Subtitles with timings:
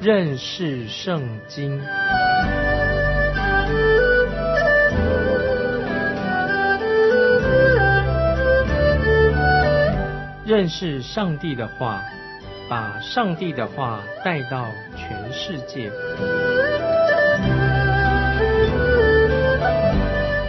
[0.00, 1.80] 认识圣经。
[10.46, 12.02] 认识上帝的话，
[12.68, 14.66] 把上帝的话带到
[14.96, 15.92] 全世界。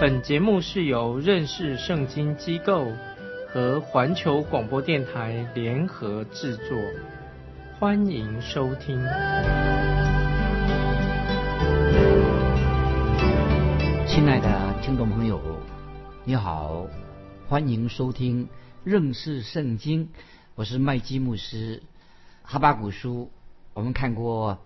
[0.02, 2.92] 本节目是由认识圣经机构
[3.48, 6.76] 和环球广播电台联合制作，
[7.78, 8.98] 欢迎收听。
[14.08, 15.40] 亲爱的听众朋友，
[16.24, 16.88] 你好，
[17.48, 18.50] 欢迎收听
[18.84, 20.10] 认识圣经。
[20.56, 21.84] 我是麦基牧师。
[22.42, 23.30] 哈巴古书
[23.76, 24.58] 我们看过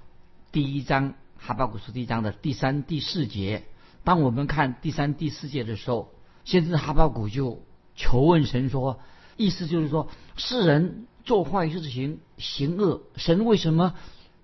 [0.53, 3.63] 第一章，哈巴古书第一章的第三、第四节。
[4.05, 6.13] 当我们看第三、第四节的时候，
[6.45, 7.63] 先知哈巴谷就
[7.95, 8.99] 求问神说，
[9.35, 13.95] 意思就是说，世人做坏事情、行恶，神为什么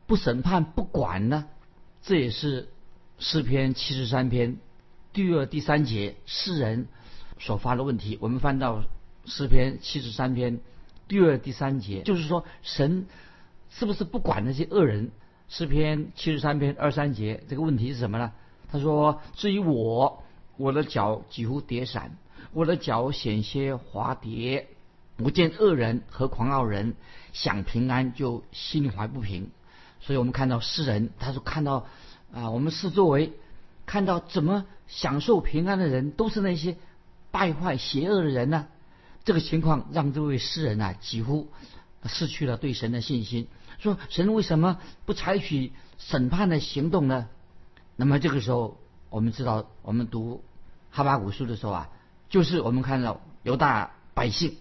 [0.07, 1.45] 不审判、不管呢？
[2.01, 2.69] 这也是
[3.19, 4.57] 诗篇七十三篇
[5.13, 6.87] 第二、第三节世人
[7.39, 8.17] 所发的问题。
[8.19, 8.81] 我们翻到
[9.25, 10.59] 诗篇七十三篇
[11.07, 13.05] 第二、第三节，就是说，神
[13.69, 15.11] 是不是不管那些恶人？
[15.47, 18.31] 诗篇七十三篇二三节，这个问题是什么呢？
[18.71, 20.23] 他说：“至于我，
[20.57, 22.17] 我的脚几乎跌散，
[22.53, 24.67] 我的脚险些滑跌。
[25.17, 26.95] 不见恶人和狂傲人
[27.33, 29.51] 想平安，就心怀不平。
[29.99, 31.85] 所以我们看到诗人，他说看到
[32.33, 33.33] 啊，我们视作为
[33.85, 36.77] 看到怎么享受平安的人，都是那些
[37.29, 38.67] 败坏邪恶的人呢？
[39.25, 41.49] 这个情况让这位诗人啊，几乎
[42.05, 43.47] 失去了对神的信心。
[43.77, 47.27] 说神为什么不采取审判的行动呢？”
[48.01, 48.79] 那么这个时候，
[49.11, 50.43] 我们知道，我们读
[50.89, 51.89] 哈巴古书的时候啊，
[52.29, 54.57] 就是我们看到犹大百姓，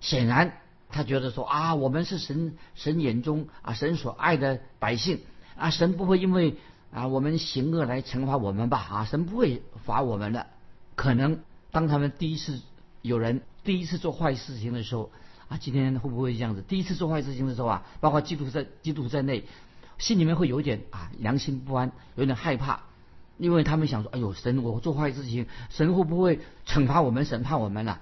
[0.00, 0.52] 显然
[0.90, 5.22] 他觉得说啊，我们是神神眼中啊神所爱的百姓
[5.56, 6.54] 啊，神不会因为
[6.92, 10.46] 啊我们行恶来惩罚我们吧啊，神不会罚我们的。
[10.94, 11.40] 可能
[11.72, 12.62] 当他们第一次
[13.02, 15.10] 有人第一次做坏事情的时候
[15.48, 16.62] 啊，今天会不会这样子？
[16.62, 19.46] 第一次做坏事情的时候啊，包括基督在基督在内。
[19.98, 22.82] 心里面会有点啊良心不安，有点害怕，
[23.38, 27.98] 因为他们想说：“哎呦，神，我做坏事情，神会不会惩罚我们、审判我们呢？”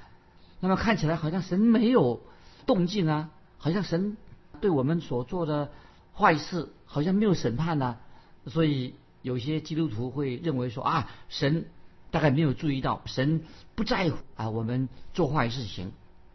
[0.61, 2.23] 那么看起来好像神没有
[2.67, 4.17] 动静啊，好像神
[4.61, 5.71] 对我们所做的
[6.15, 7.99] 坏事好像没有审判呢。
[8.47, 11.67] 所以有些基督徒会认为说：“啊，神
[12.11, 13.43] 大概没有注意到，神
[13.75, 15.93] 不在乎啊我们做坏事情。”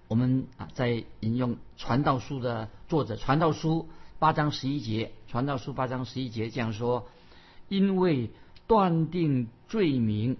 [0.07, 3.90] 我们啊在引用《传道书》的作者，《传道书》。
[4.19, 7.07] 八章十一节，传道书八章十一节这样说：
[7.67, 8.31] 因为
[8.66, 10.38] 断定罪名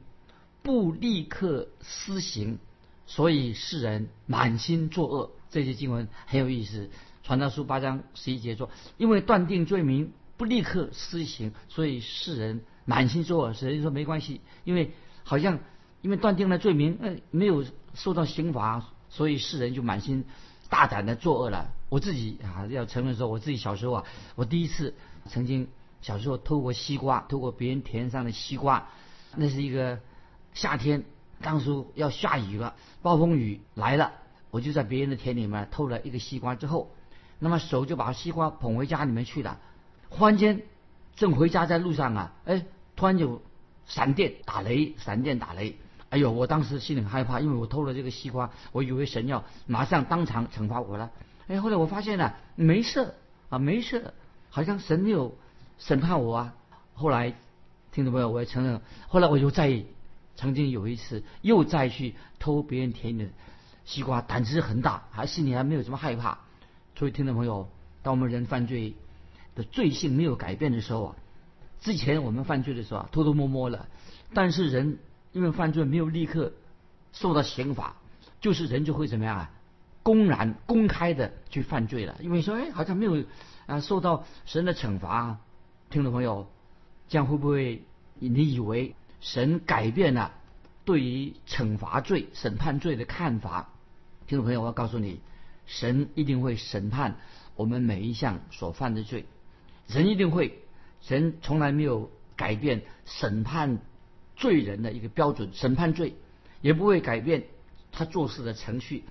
[0.63, 2.57] 不立刻施行，
[3.05, 5.31] 所以世人满心作恶。
[5.51, 6.89] 这些经文很有意思。
[7.21, 13.53] 传道书八章十一节说：因为断定罪名不立刻施行，所以世人满心作恶。
[13.53, 15.59] 所以说没关系，因为好像
[16.01, 17.63] 因为断定了罪名，呃，没有
[17.94, 20.25] 受到刑罚，所以世人就满心。
[20.69, 21.69] 大胆的作恶了。
[21.89, 24.03] 我自己啊，要承认说，我自己小时候啊，
[24.35, 24.94] 我第一次
[25.29, 25.67] 曾经
[26.01, 28.88] 小时候偷过西瓜，偷过别人田上的西瓜。
[29.35, 30.00] 那是一个
[30.53, 31.03] 夏天，
[31.41, 34.11] 当初要下雨了，暴风雨来了，
[34.51, 36.91] 我就在别人的田里面偷了一个西瓜之后，
[37.39, 39.59] 那么手就把西瓜捧回家里面去了。
[40.09, 40.63] 忽然间，
[41.16, 43.41] 正回家在路上啊，哎，突然就
[43.85, 45.77] 闪电打雷，闪电打雷。
[46.09, 46.31] 哎呦！
[46.31, 51.12] 我当时心里很害怕，因为我偷了这个西瓜，我以为神要马上当场惩罚我了。
[51.47, 53.13] 哎，后来我发现了，没事
[53.50, 54.13] 啊，没事，
[54.50, 55.38] 好像神没有
[55.78, 56.56] 审判我啊。
[56.94, 57.34] 后来，
[57.91, 59.84] 听众朋友，我也承认，后来我又再
[60.38, 63.29] 曾经有一次又再去偷别人田里的
[63.84, 66.38] 西瓜，胆子很大，还心里还没有什么害怕。
[66.95, 67.69] 所以，听众朋友，
[68.01, 68.95] 当我们人犯罪
[69.56, 71.16] 的罪性没有改变的时候啊，
[71.81, 73.88] 之前我们犯罪的时候啊，偷偷摸摸了，
[74.34, 75.00] 但是人。
[75.31, 76.53] 因为犯罪没有立刻
[77.13, 77.95] 受到刑罚，
[78.41, 79.51] 就是人就会怎么样啊？
[80.03, 82.15] 公然、公开的去犯罪了。
[82.21, 83.25] 因为说，哎，好像没有
[83.65, 85.38] 啊受到神的惩罚。
[85.89, 86.50] 听众朋友，
[87.09, 87.83] 这样会不会
[88.15, 90.31] 你以为神改变了
[90.85, 93.69] 对于惩罚罪、审判罪的看法？
[94.27, 95.19] 听众朋友，我要告诉你，
[95.65, 97.18] 神一定会审判
[97.56, 99.25] 我们每一项所犯的罪，
[99.88, 100.59] 人一定会，
[101.01, 103.79] 神从来没有改变审判。
[104.38, 106.16] 罪人的一个标准，审判罪
[106.62, 107.48] 也不会改变
[107.92, 109.04] 他做事的程序。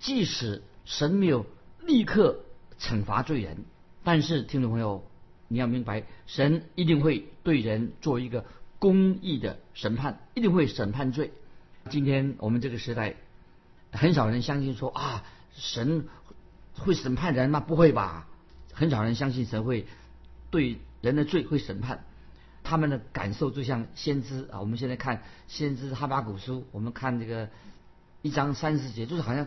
[0.00, 1.46] 即使神没有
[1.80, 2.40] 立刻
[2.80, 3.64] 惩罚罪人，
[4.02, 5.04] 但是听众朋友，
[5.48, 8.44] 你要明白，神一定会对人做一个
[8.78, 11.32] 公义的审判，一定会审判罪。
[11.90, 13.16] 今天我们这个时代，
[13.92, 15.24] 很少人相信说啊，
[15.54, 16.06] 神
[16.74, 17.60] 会审判人吗？
[17.60, 18.26] 不会吧？
[18.72, 19.86] 很少人相信神会
[20.50, 22.04] 对人的罪会审判。
[22.64, 27.50] 他们的感受就像先知啊，我们现在看先知哈巴古书，我们看这个
[28.22, 29.46] 一章三十节，就是好像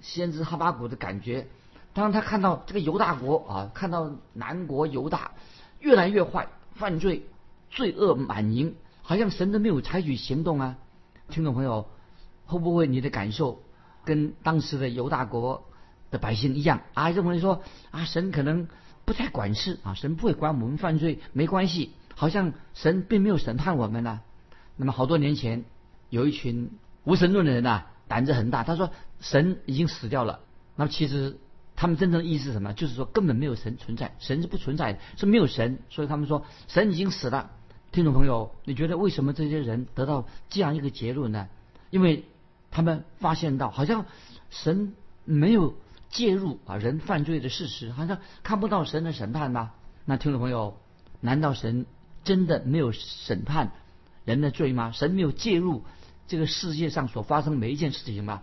[0.00, 1.46] 先知哈巴古的感觉。
[1.94, 5.30] 当他看到这个犹大国啊，看到南国犹大
[5.78, 7.26] 越来越坏，犯罪
[7.70, 10.76] 罪恶满盈，好像神都没有采取行动啊。
[11.28, 11.88] 听众朋友，
[12.44, 13.62] 会不会你的感受
[14.04, 15.64] 跟当时的犹大国
[16.10, 17.10] 的百姓一样啊？
[17.10, 17.62] 认为说
[17.92, 18.68] 啊，神可能
[19.04, 24.20] 不太管事啊，神不会管我们犯罪，没关系，好像神并没有审判我们呢。
[24.76, 25.64] 那么好多年前，
[26.10, 26.72] 有一群
[27.04, 30.40] 无神论的人呐，胆子很大，他说神已经死掉了。
[30.74, 31.38] 那么其实
[31.76, 32.72] 他们真正的意思是什么？
[32.72, 35.78] 就是说根本没有神存在，神是不存在的，是没有神。
[35.90, 37.52] 所以他们说神已经死了。
[37.92, 41.48] 听众朋友，你觉得为什么这些人得到这样一个结论呢？
[41.90, 42.24] 因为
[42.72, 44.06] 他们发现到，好像
[44.50, 44.92] 神
[45.24, 45.76] 没有
[46.10, 49.70] 介入啊人犯罪的事实，好像看不到神的审判吗？
[50.04, 50.76] 那听众朋友，
[51.20, 51.86] 难道神
[52.28, 53.72] 真的没有审判
[54.26, 54.92] 人的罪吗？
[54.92, 55.82] 神没有介入
[56.26, 58.42] 这个世界上所发生每一件事情吗？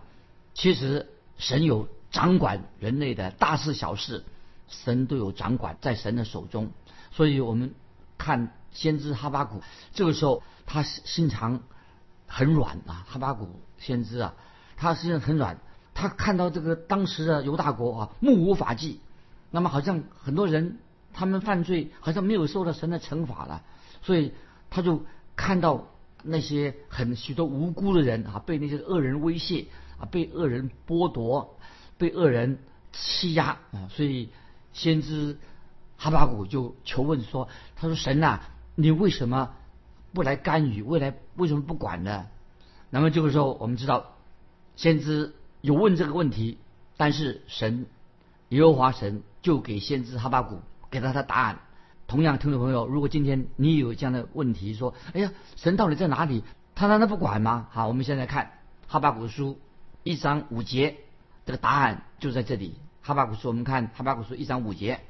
[0.54, 1.06] 其实
[1.38, 4.24] 神有掌管人类的大事小事，
[4.66, 6.72] 神都有掌管在神的手中，
[7.12, 7.74] 所以我们
[8.18, 8.52] 看。
[8.72, 9.62] 先知哈巴谷
[9.94, 11.62] 这个时候他心肠
[12.26, 13.48] 很软啊，哈巴谷
[13.78, 14.34] 先知啊，
[14.76, 15.56] 他实际上很软。
[15.94, 19.00] 他看到这个当时的犹大国啊，目无法纪，
[19.50, 20.78] 那么好像很多人
[21.14, 23.62] 他们犯罪，好像没有受到神的惩罚了，
[24.06, 24.32] 所以
[24.70, 25.02] 他就
[25.34, 25.88] 看到
[26.22, 29.66] 那些很许多无辜的人啊，被那些恶人威胁
[29.98, 31.58] 啊，被恶人剥夺，
[31.98, 32.60] 被恶人
[32.92, 34.30] 欺压啊，所以
[34.72, 35.38] 先知
[35.96, 38.40] 哈巴谷就求问说：“他说神呐。”
[38.78, 39.54] 你为什么
[40.12, 40.82] 不来干预？
[40.82, 42.26] 未来为什么不管呢？
[42.90, 44.12] 那么这个时候，我们知道
[44.76, 46.58] 先知有问这个问题，
[46.96, 47.86] 但是神
[48.50, 50.60] 耶和华神就给先知哈巴谷
[50.90, 51.60] 给他的答案。
[52.06, 56.44] 同样，听众朋友，如果今天你有这样的问题，说：“哎呀，神到底在哪里？
[56.74, 58.52] 他难道不管吗？”好，我们现在看
[58.86, 59.58] 哈巴谷书
[60.02, 60.96] 一章五节，
[61.44, 62.74] 这个答案就在这里。
[63.02, 65.00] 哈巴谷书，我们看哈巴谷书一章五节，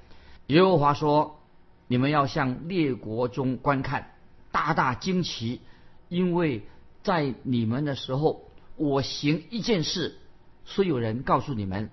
[0.47, 1.41] 耶和华说。
[1.89, 4.11] 你们要向列国中观看，
[4.51, 5.61] 大大惊奇，
[6.09, 6.67] 因为
[7.05, 10.19] 在你们的时候，我行一件事，
[10.65, 11.91] 虽有人告诉你们，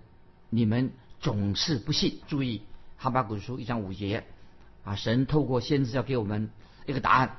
[0.49, 2.21] 你们总是不信。
[2.27, 2.63] 注意，
[2.97, 4.23] 哈巴古书一章五节，
[4.83, 6.49] 啊，神透过先知要给我们
[6.85, 7.37] 一个答案。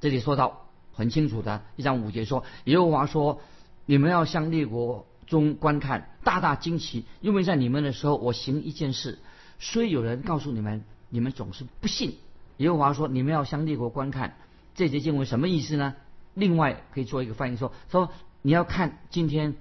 [0.00, 3.40] 这里说到很清楚的，一章五节说，耶和华说，
[3.84, 9.18] 你们要向列国中观看，大大惊奇，因为在你们的时候，我行一件事，
[9.58, 10.84] 虽有人告诉你们。
[11.08, 12.16] 你们总是不信。
[12.56, 14.36] 耶和华说：“你们要向列国观看。”
[14.74, 15.94] 这节经文什么意思呢？
[16.34, 18.10] 另外可以做一个翻译，说说
[18.42, 19.54] 你要看今天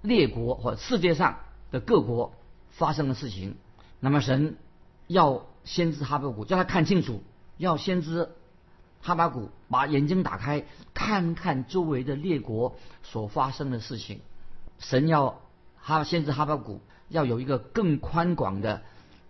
[0.00, 1.40] 列国或世界上
[1.70, 2.32] 的各国
[2.70, 3.56] 发生的事情。
[4.00, 4.56] 那么神
[5.08, 7.22] 要先知哈巴谷叫他看清楚，
[7.58, 8.30] 要先知
[9.02, 14.22] 哈巴谷把眼睛打开，看看周围的列国所发生的事情。
[14.78, 15.42] 神要
[15.76, 16.80] 哈先知哈巴谷
[17.10, 18.82] 要有一个更宽广的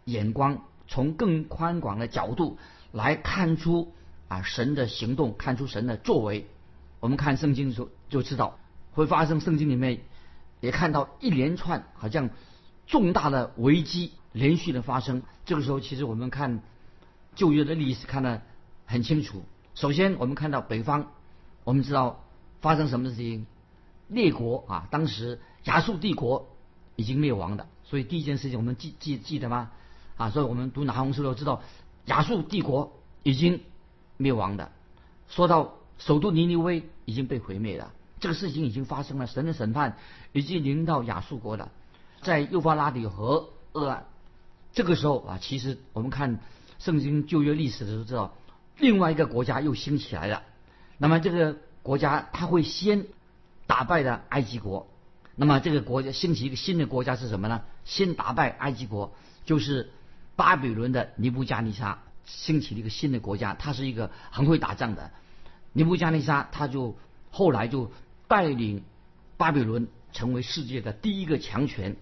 [0.04, 0.62] 眼光。
[0.90, 2.56] 从更宽广的角度
[2.92, 3.92] 来看出
[4.28, 6.46] 啊神的行动，看出神的作为。
[7.00, 8.58] 我们看圣经的时候就知道
[8.92, 9.38] 会发生。
[9.38, 10.00] 圣经里面
[10.60, 12.30] 也看到一连串好像
[12.86, 15.22] 重大的危机连续的发生。
[15.44, 16.60] 这个时候，其实我们看
[17.34, 18.42] 旧约的历史看得
[18.86, 19.42] 很清楚。
[19.74, 21.06] 首先，我们看到北方，
[21.64, 22.24] 我们知道
[22.60, 23.46] 发生什么事情？
[24.08, 26.48] 列国啊，当时亚述帝国
[26.96, 27.66] 已经灭亡的。
[27.84, 29.70] 所以第一件事情，我们记记记得吗？
[30.16, 31.62] 啊，所以我们读拿红书都知道，
[32.06, 32.92] 亚述帝国
[33.22, 33.60] 已经
[34.16, 34.72] 灭亡的。
[35.28, 39.96] 说到首都尼尼微已经被毁灭了，这个事情已经发生了，神的审判
[40.32, 41.70] 已经临到亚述国了，
[42.22, 44.06] 在幼发拉底河鄂岸。
[44.72, 46.38] 这个时候啊，其实我们看
[46.78, 48.34] 圣经旧约历史的时候知道，
[48.78, 50.42] 另外一个国家又兴起来了。
[50.98, 53.06] 那么这个国家它会先
[53.66, 54.88] 打败的埃及国，
[55.36, 57.62] 那么这个国家兴起一个新的国家是什么呢？
[57.84, 59.12] 先打败埃及国
[59.44, 59.90] 就是。
[60.38, 65.10] 巴比伦的尼布加尼撒兴起了一个新的国家，他是一个很会打仗的。
[65.72, 66.96] 尼布加尼撒他就
[67.32, 67.90] 后来就
[68.28, 68.84] 带领
[69.36, 71.96] 巴比伦成为世界的第一个强权。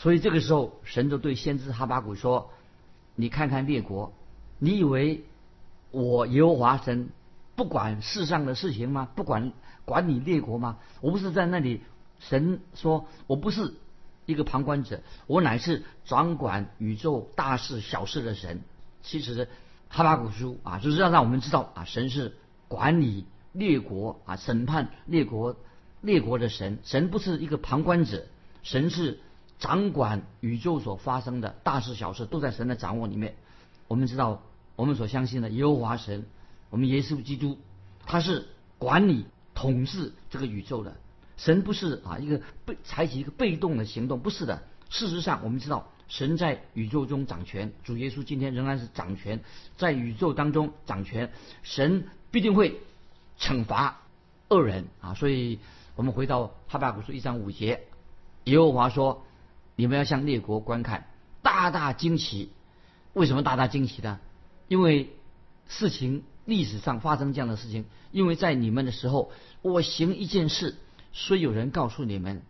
[0.00, 2.50] 所以这个时候，神就对先知哈巴谷说
[3.16, 4.14] ：“你看看列国，
[4.58, 5.24] 你以为
[5.90, 7.10] 我耶和华神
[7.54, 9.08] 不管世上的事情吗？
[9.14, 9.52] 不管
[9.84, 10.78] 管你列国吗？
[11.02, 11.82] 我不是在那里。
[12.18, 13.74] 神说我不是。”
[14.26, 18.60] 一个旁观者，我乃是掌管宇宙大事小事的神。
[19.02, 19.48] 其实，
[19.88, 22.36] 哈巴古书啊，就是要让我们知道啊，神是
[22.68, 25.56] 管理列国啊，审判列国
[26.00, 28.24] 列国的神，神不是一个旁观者，
[28.62, 29.18] 神是
[29.60, 33.36] 掌管宇宙所发生的大事小事，都在神的掌握里面。
[33.86, 34.42] 我们知道，
[34.74, 36.26] 我们所相信的耶和华神，
[36.70, 37.58] 我们耶稣基督，
[38.06, 38.48] 他是
[38.78, 40.96] 管理统治这个宇宙的
[41.36, 44.62] 神，不是啊一个被采取一个被动的行动，不是的。
[44.88, 49.40] 事实上，我们知道神在宇宙中掌权，主耶稣今天仍然是掌权，
[49.76, 51.30] 在宇宙当中掌权，
[51.62, 52.80] 神必定会
[53.38, 54.00] 惩罚
[54.48, 55.14] 恶人啊！
[55.14, 55.60] 所以，
[55.94, 57.82] 我们回到哈巴古书一章五节，
[58.44, 59.24] 耶和华说
[59.80, 61.06] ：“你们要向列国观看，
[61.40, 62.50] 大大惊奇。”
[63.14, 64.20] 为什么大大惊奇呢？
[64.68, 65.10] 因为
[65.68, 69.32] 事情历史上发生这样的事情，因为在你们的时候，
[69.62, 70.76] 我行一件事，
[71.12, 72.42] 虽有人告诉你们，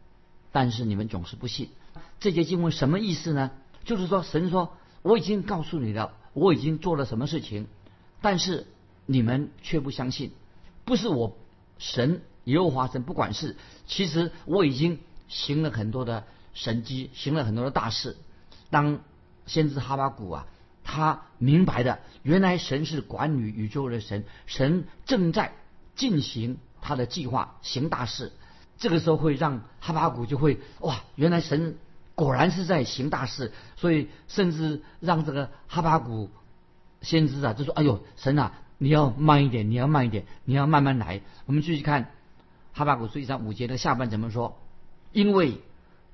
[0.51, 1.71] 但是你们总是不信。
[2.19, 3.53] 这节经文什么意思呢？
[3.85, 7.69] 就是说，神说我已经告诉你了，我已经做了什么事情，
[8.21, 8.67] 但是
[9.07, 10.33] 你们却不相信。
[10.85, 11.39] 不是我
[11.79, 13.57] 神耶和华神不管事，
[13.87, 18.17] 其实我已经行了很多的神迹，行了很多的大事。
[18.71, 19.01] 当
[19.47, 20.47] 先知哈巴谷啊，
[20.85, 25.53] 他明白的，原来神是管理宇宙的神，神正在
[25.97, 28.33] 进行他的计划，行大事。
[28.79, 31.77] 这个时候会让哈巴谷就会哇，原来神
[32.15, 36.31] 果然是在行大事，所以甚至让这个哈巴谷
[37.03, 42.11] 先知啊就说：“哎呦，神啊，你要慢一点，你要慢一点，你要慢慢来。”我们继续看
[42.73, 44.59] 哈巴谷书一章五节的下半怎么说？
[45.13, 45.61] 因为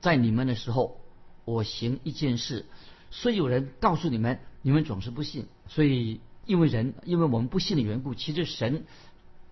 [0.01, 1.01] 在你们的时候，
[1.45, 2.67] 我行一件事。
[3.11, 5.47] 虽有人告诉你们，你们总是不信。
[5.69, 8.85] 所以，因为人，因为我们不信的缘故，其实神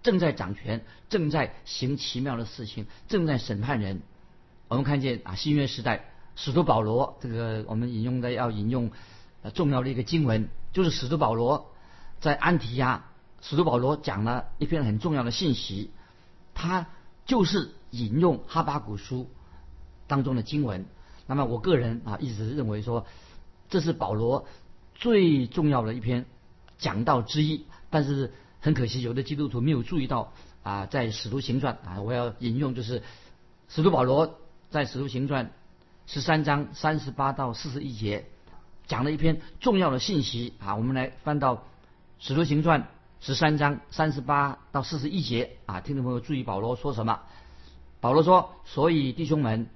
[0.03, 4.03] 正在掌权，正在行奇妙的事情，正在审判人。
[4.69, 8.91] 我们看见啊，新约时代，使徒保罗这个我们引用的要引用
[9.55, 11.73] 重要的一个经文，就是使徒保罗
[12.21, 13.07] 在安提亚，
[13.41, 15.91] 使徒保罗讲了一篇很重要的信息，
[16.55, 16.87] 他
[17.25, 19.31] 就是引用哈巴古书
[20.07, 20.87] 当中的经文。
[21.27, 23.07] 那么，我个人啊，一直认为说。
[23.71, 24.47] 这是保罗
[24.95, 26.27] 最重要的一篇
[26.79, 30.33] 讲道之一，但是很可惜，有的基督徒没有注意到
[30.63, 33.03] 啊，在使徒行传啊，我要引用就是
[33.69, 34.39] 使徒保罗
[34.71, 35.51] 在使徒行传
[36.07, 38.27] 十三章三十八到四十一节
[38.87, 41.65] 讲了一篇重要的信息啊，我们来翻到
[42.21, 42.87] 使徒行传
[43.21, 47.23] 十三章三十八到四十一节啊，听众朋友注意保罗说什么？
[48.01, 49.69] 保罗说：“所以弟兄们，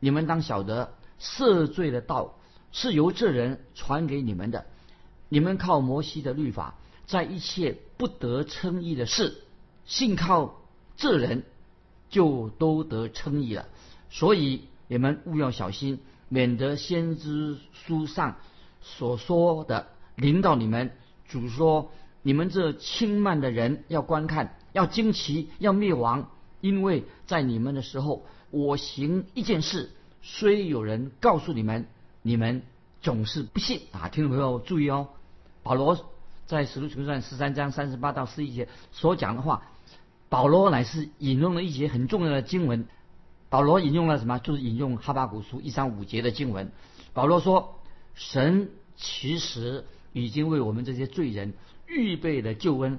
[0.00, 2.34] 你们当晓得赦罪的道。”
[2.70, 4.66] 是由这人传给你们的，
[5.30, 6.74] 你们靠摩西的律法，
[7.06, 9.42] 在一切不得称义的事，
[9.86, 10.60] 信靠
[10.94, 11.44] 这人，
[12.10, 13.66] 就都得称义了。
[14.10, 18.36] 所以你们务要小心，免得先知书上
[18.82, 20.92] 所说的临到你们。
[21.26, 21.90] 主说：
[22.20, 29.90] 你们这轻慢的人要观看，要惊奇，要灭亡，因为在你们的时候，我行一件事，
[30.22, 31.86] 虽有人告诉你们。
[32.20, 32.62] 你们
[33.00, 34.08] 总是不信啊！
[34.08, 35.08] 听众朋友注意哦，
[35.62, 36.10] 保罗
[36.46, 39.62] 在使徒行传十三章三十八到四一节所讲的话，
[40.28, 42.86] 保罗乃是引用了一节很重要的经文。
[43.48, 44.38] 保罗引用了什么？
[44.40, 46.70] 就是引用哈巴古书一章五节的经文。
[47.14, 47.80] 保罗说
[48.14, 51.54] ：“神其实已经为我们这些罪人
[51.86, 52.98] 预备了救恩。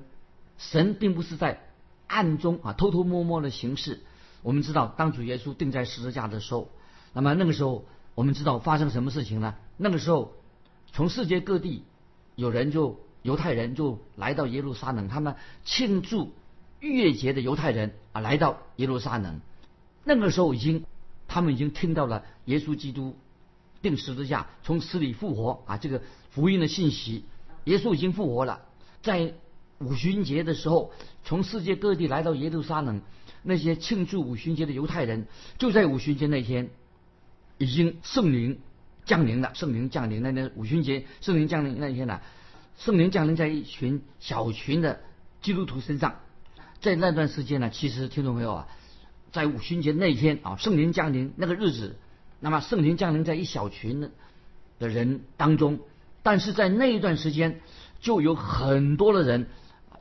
[0.57, 1.61] 神并不是在
[2.07, 3.99] 暗中啊偷偷摸摸的行事。
[4.41, 6.69] 我们知道，当主耶稣钉在十字架的时候，
[7.13, 9.55] 那么那个时候。”我们知道发生什么事情呢？
[9.77, 10.33] 那个时候，
[10.91, 11.85] 从世界各地
[12.35, 16.33] 有人就犹太人就来到耶路撒冷，他们庆祝
[16.81, 19.39] 逾越节的犹太人啊来到耶路撒冷。
[20.03, 20.83] 那个时候已经，
[21.29, 23.15] 他们已经听到了耶稣基督
[23.81, 27.23] 定十字架从死里复活啊这个福音的信息。
[27.63, 28.59] 耶稣已经复活了，
[29.01, 29.33] 在
[29.77, 30.91] 五旬节的时候，
[31.23, 32.99] 从世界各地来到耶路撒冷，
[33.43, 35.27] 那些庆祝五旬节的犹太人
[35.57, 36.69] 就在五旬节那天。
[37.61, 38.61] 已经圣灵
[39.03, 42.21] 降临了，圣灵降临那天五旬节，圣灵降临那一天呢，
[42.77, 45.01] 圣灵降临在一群小群的
[45.41, 46.21] 基督徒身上，
[46.79, 48.67] 在那段时间呢，其实听众朋友啊，
[49.33, 51.97] 在五旬节那天啊，圣灵降临那个日子，
[52.39, 54.11] 那么圣灵降临在一小群的
[54.79, 55.81] 的人当中，
[56.23, 57.59] 但是在那一段时间，
[57.99, 59.47] 就有很多的人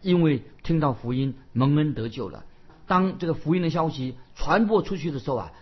[0.01, 2.45] 因为听到福音蒙恩得救了。
[2.89, 5.53] 当这个福音的消息传播出去的时候啊，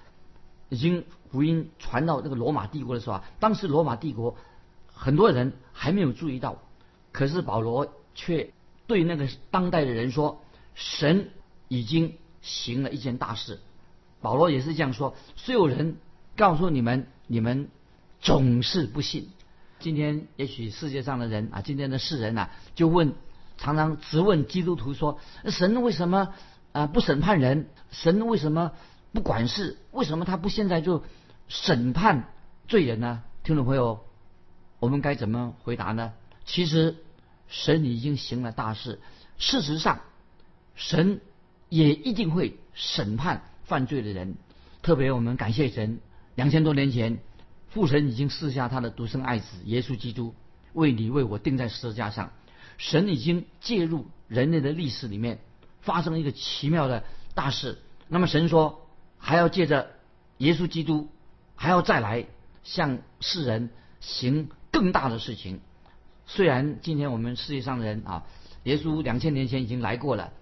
[0.71, 1.05] 已经。
[1.29, 4.37] 福音传到那个罗马帝国的时候啊，当时罗马帝国
[4.87, 6.63] 很多人还没有注意到，
[7.13, 8.53] 可是保罗却
[8.87, 10.41] 对那个当代的人说
[10.77, 11.31] ：“神
[11.67, 13.59] 已经行了一件大事。”
[14.23, 15.97] 保罗也是这样说：“所有人
[16.37, 17.69] 告诉你们，你们
[18.21, 19.29] 总是不信。”
[19.81, 23.15] 今天也许世界上的人啊，今天的世人呐，就问，
[23.59, 25.19] 常常质问基督徒说
[25.51, 26.33] ：“神为什么
[26.77, 27.69] 啊不审判人？
[27.91, 28.73] 神为什么
[29.13, 29.79] 不管事？
[29.93, 31.05] 为什么他不现在就
[31.49, 32.29] 审判
[32.69, 33.23] 罪人呢？
[33.43, 34.05] 听众朋友，
[34.79, 36.13] 我们该怎么回答呢？
[36.45, 36.97] 其实
[37.49, 39.01] 神已经行了大事，
[39.39, 40.01] 事实上
[40.75, 41.23] 神
[41.71, 44.37] 也一定会审判犯罪的人。
[44.83, 46.01] 特别我们感谢神，
[46.35, 47.21] 两千多年前
[47.71, 50.35] 父神已经赐下他的独生爱子耶稣基督，
[50.75, 52.33] 为你为我钉在十字架上。
[52.77, 55.39] 神已经介入人类的历史里面，
[55.87, 57.79] 发生了一个奇妙的大事。
[58.09, 59.93] 那么神说，还要借着
[60.39, 61.09] 耶稣基督，
[61.55, 62.27] 还要再来
[62.65, 65.61] 向世人行更大的事情。
[66.27, 68.25] 虽然今天我们世界上的人啊，
[68.65, 70.33] 耶稣两千年前已经来过了，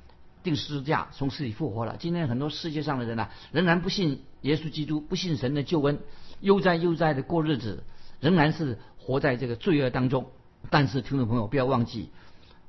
[0.42, 1.96] 定十字架从死里复活了。
[1.98, 6.00] 今天很多世界上的人呢，仍然不信耶稣基督，不信神的救恩，
[6.40, 7.84] 悠哉悠哉的过日子，
[8.18, 10.30] 仍然是活在这个罪恶当中。
[10.70, 12.08] 但是听众朋友不要忘记。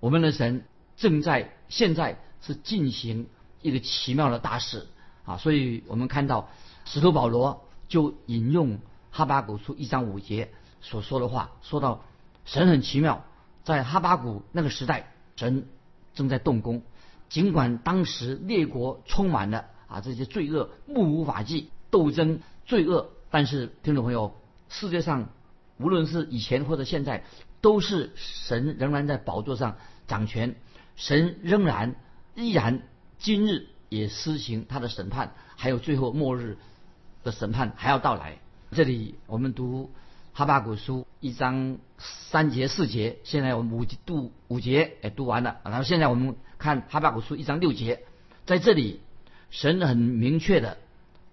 [0.01, 0.65] 我们的神
[0.98, 3.27] 正在现在是进行
[3.62, 4.88] 一个奇妙的大事
[5.25, 6.50] 啊，所以我们看到
[6.86, 8.80] 使徒保罗就引用
[9.12, 10.51] 哈巴谷书一章五节
[10.82, 12.04] 所说的话，说到
[12.46, 13.25] 神很奇妙，
[13.63, 15.68] 在哈巴谷那个时代，神
[16.13, 16.84] 正在动工，
[17.30, 24.36] 尽管当时列国充满了啊这些罪恶，目无法纪，斗争罪恶，但是听众朋友，
[24.70, 25.30] 世界上
[25.77, 27.24] 无论是以前或者现在，
[27.62, 29.77] 都是神仍然在宝座上。
[30.08, 30.56] 掌权，
[30.96, 31.96] 神仍然
[32.36, 32.84] 依然
[33.18, 36.58] 今日也施行他的审判，还有最后末日
[37.24, 38.38] 的审判还要到来。
[38.72, 39.92] 这里我们读
[40.34, 48.04] 哈巴古书一章三节四节，现在我们五读五节也读完了，然后现在我们看哈巴古书一章六节，
[48.46, 49.01] 在这里
[49.50, 50.77] 神很明确的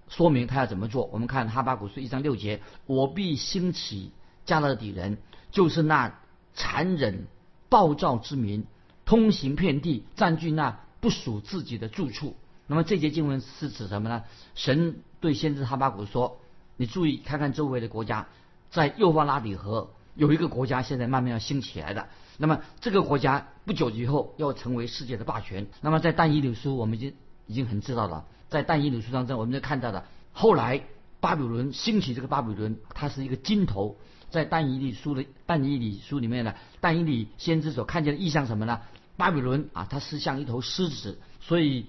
[0.09, 1.07] 说明他要怎么做。
[1.13, 4.13] 我们看哈巴古书一章六节：我必兴起
[4.45, 5.19] 加勒底人，
[5.51, 6.19] 就是那
[6.55, 7.27] 残忍。
[7.69, 8.67] 暴躁之民
[9.07, 12.37] 通行遍地，占据那不属自己的住处。
[12.69, 14.23] 那么这节经文是指什么呢？
[14.55, 16.41] 神对先知哈巴谷说
[16.79, 18.29] ：“你注意看看周围的国家，
[18.71, 22.07] 在幼发拉底河有一个国家现在慢慢要兴起来的。
[22.39, 25.67] 那么这个国家不久以后要成为世界的霸权。
[25.81, 27.15] 那么在但以理书我们已经
[27.49, 30.85] 已经很知道了，在但以理书当中我们就看到了，后来
[31.19, 33.97] 巴比伦兴起这个巴比伦，它是一个金头。”
[34.31, 38.81] 在但以理书的但以理书里面呢，但以理先知所看见的意象什么呢？
[39.17, 41.87] 巴比伦啊，它是像一头狮子，所以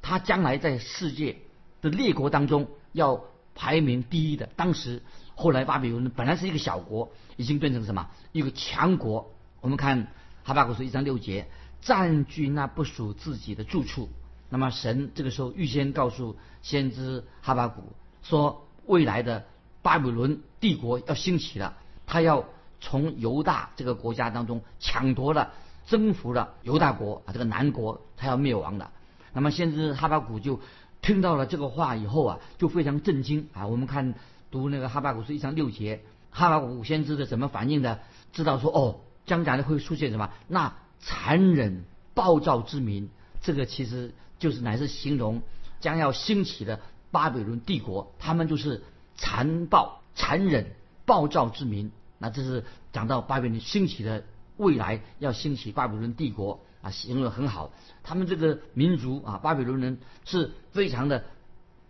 [0.00, 1.38] 它将来在世界
[1.80, 4.46] 的列国当中要排名第一的。
[4.56, 5.02] 当时
[5.34, 9.32] 后来巴比伦本来是一个小国，已经变成什么一个强国？
[9.60, 10.08] 我们看
[10.44, 11.48] 哈巴古书一章六节，
[11.80, 14.08] 占据那不属自己的住处。
[14.48, 19.46] 那么神这个时候预先告诉先知哈巴古说，未来的
[19.82, 21.76] 巴比伦帝国要兴起了。
[22.06, 22.44] 他要
[22.80, 25.54] 从犹大这个国家当中抢夺了、
[25.86, 28.90] 征服了犹大国啊，这个南国他要灭亡了。
[29.32, 30.60] 那么先知哈巴谷就
[31.00, 33.66] 听到了这个话以后啊，就非常震惊啊。
[33.66, 34.14] 我们看
[34.50, 38.00] 读那个哈巴谷书一章六节，哈巴谷先知的怎么反应的？
[38.32, 40.30] 知道说哦，将来会出现什么？
[40.48, 45.42] 那残忍暴躁之民，这个其实就是乃是形容
[45.80, 48.82] 将要兴起的巴比伦帝国，他们就是
[49.16, 51.90] 残暴、残忍、暴躁之民。
[52.18, 54.24] 那这是讲到巴比伦兴起的
[54.62, 57.72] 未来要兴起巴比伦帝国啊，形容的很好。
[58.04, 61.24] 他们这个民族啊，巴比伦人是非常的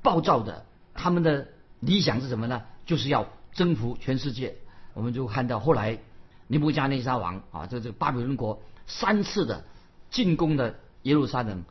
[0.00, 0.64] 暴躁的。
[0.94, 1.48] 他们的
[1.80, 2.62] 理想是什么呢？
[2.86, 4.56] 就是要征服全世界。
[4.94, 5.98] 我们就看到后来
[6.46, 9.64] 尼布加内沙王啊，这这个巴比伦国三次的
[10.10, 11.64] 进攻的耶路撒冷，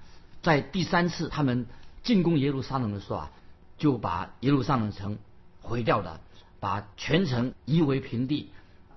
[0.43, 1.65] 在第三次他们
[2.03, 3.31] 进攻耶路撒冷的时候啊，
[3.77, 5.17] 就把耶路撒冷城
[5.61, 6.21] 毁掉了。
[6.61, 8.51] 把全城夷为平地，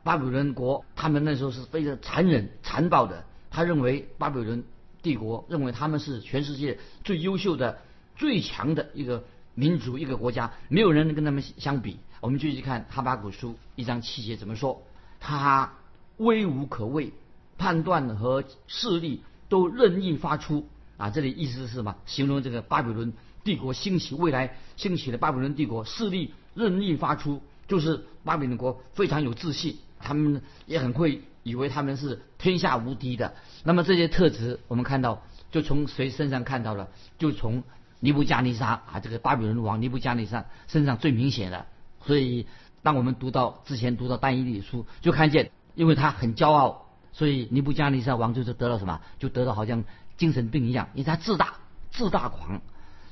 [0.05, 3.25] 巴比伦国他们那时候是非常残忍残暴的。
[3.51, 4.63] 他认为巴比伦
[5.03, 7.81] 帝国认为他们是全世界最优秀的、
[8.15, 11.99] 最强的一个民族、一个国家，没有人能跟他们相比。
[12.21, 14.83] 我们继续看哈巴古书一章七节怎么说：
[15.21, 15.73] 他
[16.19, 17.13] 威武可畏，
[17.59, 20.67] 判断和势力都任意发出。
[20.97, 21.97] 啊，这里意思是什么？
[22.07, 23.13] 形容这个巴比伦
[23.43, 27.43] 帝国兴起，未来兴起的巴比伦帝国势力任意发出。
[27.67, 33.35] 就是巴比伦国非常有自信，他们也很会以为他们是天下无敌的。
[33.65, 36.89] 那么这些特质，我们看到就从谁身上看到了？
[37.19, 37.63] 就从
[38.01, 41.67] 尼布加尼沙啊，这个巴比伦王尼布加尼沙身上最明显的。
[42.05, 42.47] 所以，
[42.83, 49.01] 当我们读到之前读到单一理书，就看见，因为他很骄傲，所以尼布加尼沙王就是得了什么？
[49.19, 49.85] 就得了好像
[50.17, 51.55] 精神病一样，因为他自大、
[51.91, 52.61] 自大狂。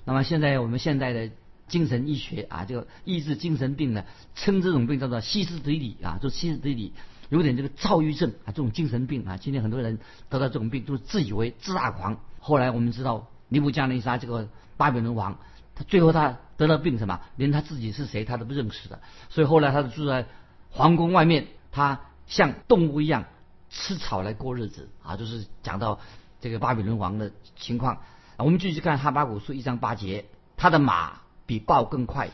[0.04, 1.30] 那么现在我们现在的。
[1.72, 4.04] 精神医学啊，这个医治精神病呢，
[4.34, 6.92] 称这种病叫做西斯底里啊，就西斯底里
[7.30, 12.20] 有点这个躁郁症啊，这种精神病啊，今天很多人得到这种病都是自以为自大狂。
[12.40, 15.38] 后来我们知道尼布加尼撒这个巴比伦王，
[15.74, 20.26] 他最后他得了病什么，连他自己是谁他都不认识的，所以后来他就住在
[20.68, 23.24] 皇宫外面，他像动物一样
[23.70, 26.00] 吃草来过日子啊，就是讲到
[26.38, 28.02] 这个巴比伦王的情况。
[28.36, 30.26] 我们继续看哈巴古书一章八节，
[30.58, 32.30] 他的马比豹更快，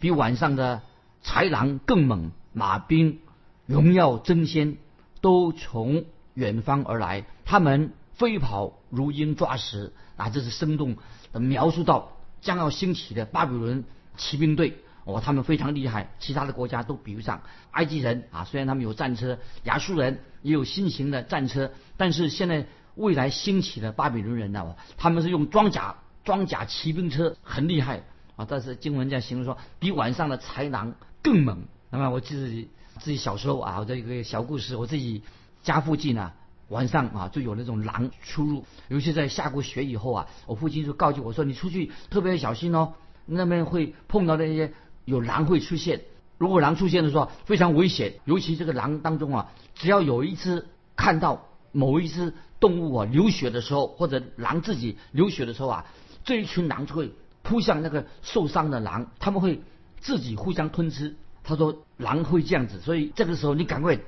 [0.00, 0.82] 比晚上的
[1.24, 3.20] 豺狼更猛，马兵
[3.66, 4.76] 荣耀争先，
[5.20, 7.92] 都从远方而来，他们。
[8.20, 10.28] 飞跑如鹰抓食啊！
[10.28, 10.98] 这是生动
[11.32, 13.82] 的描述到将要兴起的巴比伦
[14.18, 17.40] 骑兵队哦，他们非常厉害，其他的国家都比不上。
[17.70, 28.02] 埃及人啊，虽然他们有战车，亚述人也有新型的战车，但是现在未来兴起的巴比伦人呢，他们是用装甲装甲骑兵车，很厉害
[28.48, 31.62] 但是经文这样形容说，比晚上的豺狼更猛。
[31.90, 35.22] 那么我自己自己小时候啊，我这一个小故事，我自己
[35.62, 36.32] 家附近呢。
[36.68, 42.92] 晚上啊，就有那种狼出入，尤其在下过雪以后啊，我父亲就告诫我说：“你出去特别小心哦，
[43.26, 44.72] 那边会碰到那些
[45.04, 46.02] 有狼会出现。
[46.38, 55.86] 如果狼出现的时候非常危险，尤其这个狼当中啊，只要有一只看到某一只动物啊流血的时候，或者狼自己流血的时候啊，
[56.24, 57.10] 这一群狼就会
[57.50, 59.60] 扑向那个受伤的狼，他们会
[59.98, 61.16] 自己互相吞吃。
[61.42, 63.98] 他说狼会这样子，所以这个时候你赶快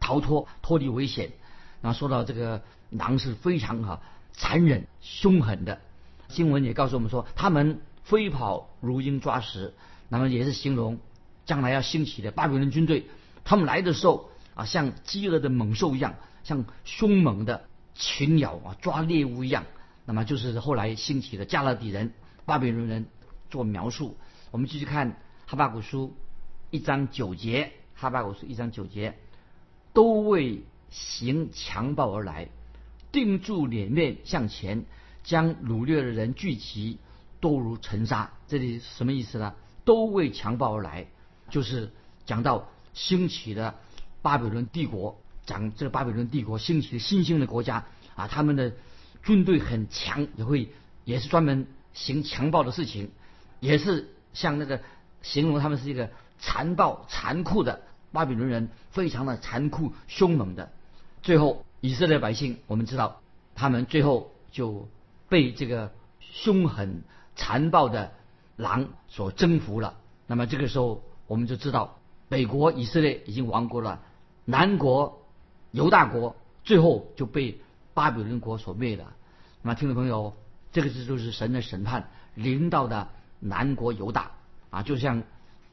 [0.00, 1.32] 逃脱，脱离危险。”
[1.82, 4.00] 然后说到这个狼是非常哈
[4.32, 5.78] 残忍凶狠的，
[6.28, 9.74] 新闻也告诉我们说，他们飞跑如鹰抓食，
[10.08, 10.98] 那么也是形容
[11.44, 13.04] 将来要兴起的巴比伦军队，
[13.44, 19.64] 他们来的时候啊，像饥饿的猛兽一样，像凶猛的群鸟啊抓猎物一样，
[20.06, 22.14] 那么就是后来兴起的加勒底人、
[22.46, 23.06] 巴比伦人
[23.50, 24.16] 做描述。
[24.50, 26.16] 我们继续看哈巴古书
[26.70, 29.18] 一章九节，哈巴古书一章九节
[29.92, 30.62] 都为。
[30.88, 32.48] 行强暴而来，
[33.10, 34.84] 定住脸面向前，
[35.24, 36.98] 将掳掠的人聚集，
[37.40, 38.30] 都如尘沙。
[38.46, 39.52] 这里什么意思呢？
[39.84, 41.08] 都为强暴而来，
[41.50, 41.90] 就是
[42.24, 43.74] 讲到兴起的
[44.22, 48.72] 巴比伦帝国，讲这个巴比伦帝国兴起的新兴的国家啊，他们的
[49.24, 50.70] 军队很强，也会
[51.04, 53.10] 也是专门行强暴的事情，
[53.58, 54.82] 也是像那个
[55.22, 57.80] 形容他们是一个残暴残酷的
[58.12, 60.70] 巴比伦人，非常的残酷凶猛的。
[61.22, 63.20] 最后，以色列百姓，我们知道，
[63.54, 64.86] 他们最后就
[65.30, 67.02] 被这个凶狠
[67.34, 68.12] 残暴的
[68.56, 69.96] 狼所征服了。
[70.26, 74.02] 那么这个时候，我们就知道，北国以色列已经亡国了，
[74.44, 75.22] 南国
[75.70, 77.58] 犹大国最后就被
[77.94, 79.14] 巴比伦国所灭了。
[79.62, 80.34] 那么，听众朋友，
[80.76, 83.08] 这个是就是神的审判临到的
[83.40, 84.32] 南国犹大
[84.68, 85.22] 啊，就像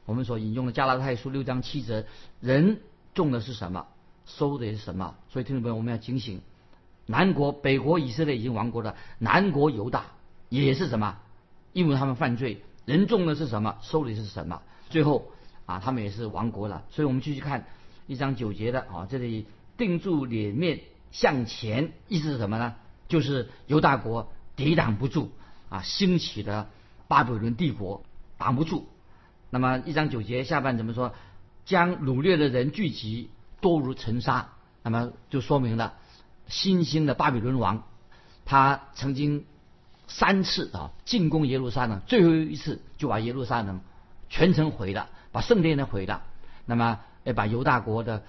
[0.06, 2.06] 我们所引用的加拉太书六章七节，
[2.40, 2.80] 人
[3.12, 3.86] 种的是什么？
[4.24, 5.14] 收的是什么？
[5.28, 6.40] 所以听众朋友，我们要警醒：
[7.04, 10.06] 南国、北国以色列已经亡国了，南国犹大
[10.48, 11.18] 也是什么？
[11.74, 13.76] 因为他们犯罪，人种的是什么？
[13.82, 14.62] 收的是什么？
[14.88, 15.30] 最后
[15.66, 16.82] 啊，他们也是亡国了。
[16.90, 17.66] 所以我们继续看
[18.06, 19.44] 一章九节的啊，这里
[19.76, 22.74] 定住脸面向前，意思是什么呢？
[23.06, 25.32] 就是犹大国抵挡不住
[25.68, 26.68] 啊，兴起的
[27.08, 28.02] 巴比伦帝国
[28.38, 28.88] 挡不住。
[29.50, 31.14] 那么一章九节下半怎么说？
[31.64, 33.30] 将掳掠的人聚集。
[33.60, 34.50] 多如尘沙，
[34.82, 35.94] 那么就说明了
[36.48, 37.84] 新兴的巴比伦王，
[38.44, 39.46] 他曾经
[40.06, 43.80] 三次啊进攻耶路撒冷，最后一次就把耶路撒冷
[44.28, 46.24] 全城毁了，把圣殿呢毁了，
[46.66, 48.22] 那么也把犹大国的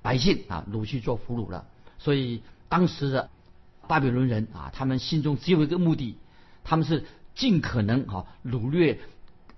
[0.00, 1.66] 百姓啊掳去做俘虏了。
[1.98, 3.28] 所以当时的
[3.88, 6.16] 巴比伦人啊，他们心中只有一个目的，
[6.62, 9.00] 他们是尽可能啊掳掠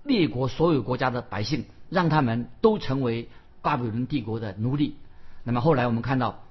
[0.03, 3.29] 列国所有国家的百姓，让他们都成为
[3.61, 4.95] 巴比伦帝国的奴隶。
[5.43, 6.43] 那么后来我们看到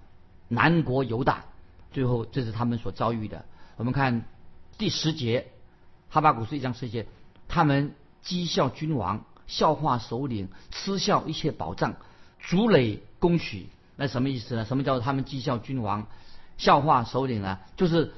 [0.49, 1.45] 南国犹大，
[1.91, 3.45] 最后这是他们所遭遇的。
[3.77, 4.25] 我们看
[4.77, 5.47] 第十节，
[6.11, 7.07] 哈巴古书一章十节，
[7.49, 11.95] 他们讥笑君王，笑话首领，嗤笑一切宝藏，
[12.39, 13.69] 逐垒攻取。
[13.97, 14.65] 那什么意思呢？
[14.65, 16.07] 什么叫他们讥笑君王，
[16.61, 17.59] 笑话首领呢？
[17.77, 18.13] 就是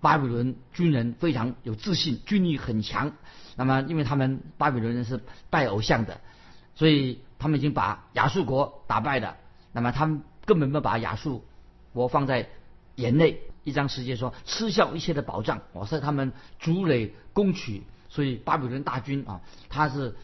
[0.00, 3.12] 巴比伦军人非常有自信，军力很强。
[3.54, 6.20] 那么因为他们巴比伦人是拜偶像的，
[6.74, 9.36] 所以他们已经把亚述国打败了。
[9.72, 11.44] 那么他们根本没有把亚述
[11.92, 12.48] 国放在
[12.94, 13.40] 眼内。
[13.64, 17.82] 一张十节说，吃笑一切的宝藏，我是他们筑垒攻取。
[18.08, 20.14] 所以巴比伦大军啊，他是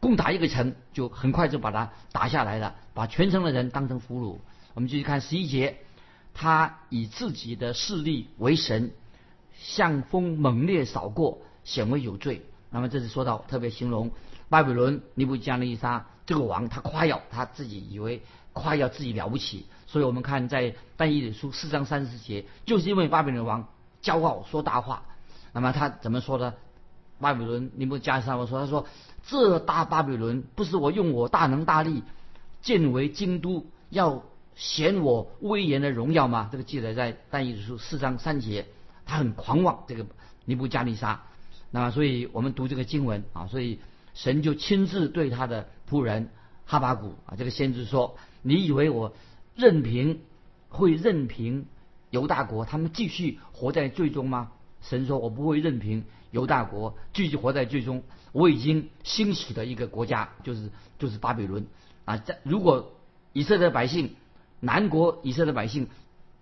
[0.00, 4.38] 攻打一个城，就很快就把它打下来了，把全城的人当成俘虏。
[4.74, 5.78] 我们继续看十一节，
[6.34, 8.92] 他以自己的势力为神，
[9.58, 12.46] 向风猛烈扫过，显为有罪。
[12.70, 14.10] 那么这是说到特别形容
[14.48, 18.22] 巴比伦尼布加利沙这个王，他夸耀他自己以为。
[18.52, 23.68] 夸耀自己了不起，所以我们看在但以理书四章三十节，就是因为巴比伦王
[24.02, 25.04] 骄傲说大话，
[25.52, 26.52] 那么他怎么说呢？
[27.20, 28.86] 巴比伦尼布加利沙我说，他说
[29.22, 32.02] 这大巴比伦不是我用我大能大力
[32.60, 34.24] 建为京都，要
[34.60, 36.50] 显我威严的荣耀吗？
[36.52, 38.66] 这个记载在但以理书四章三节，
[39.06, 40.04] 他很狂妄，这个
[40.44, 41.22] 尼布加利沙。
[41.70, 43.78] 那么，所以我们读这个经文啊，所以
[44.12, 46.28] 神就亲自对他的仆人
[46.66, 49.14] 哈巴谷啊，这个先知说：“你以为我
[49.56, 50.20] 任凭
[50.68, 51.64] 会任凭
[52.10, 61.66] 犹大国他们继续活在最终吗？”神说：“我不会任凭犹大国继续活在最终，我已经兴起的一个国家，就是就是巴比伦
[62.04, 62.18] 啊。
[62.18, 62.92] 在如果
[63.32, 64.16] 以色列百姓、
[64.60, 65.88] 南国以色列百姓、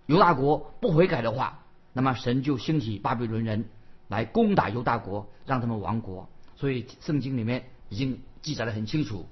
[0.05, 1.59] 犹大国不悔改的话，
[1.93, 3.65] 那么神就兴起巴比伦人。”
[4.09, 6.27] 来攻打犹大国，让他们亡国。
[6.55, 9.27] 所以圣经里面已经记载的很清楚，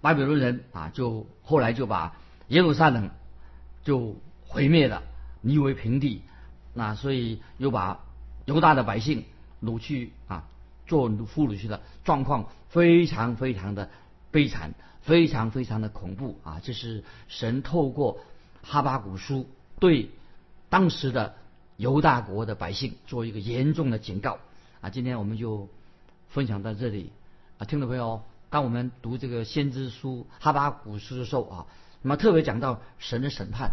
[0.00, 2.16] 巴比伦人啊，就后来就把
[2.48, 3.10] 耶路撒冷
[3.82, 4.16] 就
[4.46, 5.02] 毁灭了，
[5.42, 6.22] 夷为平地。
[6.72, 8.00] 那所以又把
[8.46, 9.26] 犹大的百姓
[9.62, 10.48] 掳去啊，
[10.86, 13.90] 做俘虏去的状况非常非常的
[14.30, 14.72] 悲惨，
[15.04, 16.60] 非常非常的恐怖啊！
[16.62, 18.18] 这是神透过
[18.62, 19.46] 哈巴古书
[19.78, 20.10] 对
[20.68, 21.36] 当时的。
[21.76, 24.38] 犹大国的百姓做一个严重的警告
[24.80, 24.90] 啊！
[24.90, 25.68] 今天我们就
[26.28, 27.10] 分享到这里
[27.58, 31.66] 啊，听众朋友，当我们读这个先知书哈巴古书的时候啊，
[32.00, 33.72] 那么特别讲到神的审判，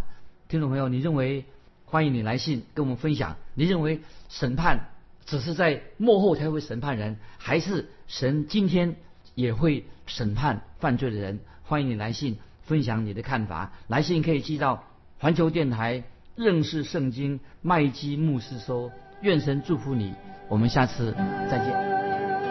[0.50, 1.46] 听众朋友，你认为
[1.86, 4.90] 欢迎你来信跟我们分享，你认为审判
[5.28, 8.96] 只是在幕后才会审判人，还是神今天
[9.36, 11.40] 也会审判犯罪的人？
[11.64, 14.84] 欢迎你来信分享你的看法，来信可以寄到
[15.20, 16.04] 环球电台。
[16.36, 18.92] 认识圣经，麦基牧师说
[19.22, 20.14] ：“愿神祝福你，
[20.48, 21.12] 我们下次
[21.50, 22.51] 再见。”